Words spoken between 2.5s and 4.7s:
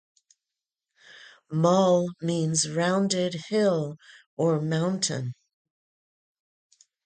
rounded hill or